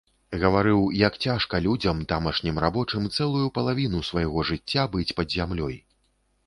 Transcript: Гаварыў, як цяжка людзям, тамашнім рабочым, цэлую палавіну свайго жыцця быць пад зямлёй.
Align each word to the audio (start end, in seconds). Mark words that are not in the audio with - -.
Гаварыў, 0.43 0.79
як 1.07 1.13
цяжка 1.25 1.59
людзям, 1.65 2.01
тамашнім 2.13 2.57
рабочым, 2.65 3.07
цэлую 3.15 3.47
палавіну 3.59 4.03
свайго 4.09 4.49
жыцця 4.53 4.83
быць 4.97 5.11
пад 5.21 5.27
зямлёй. 5.37 5.75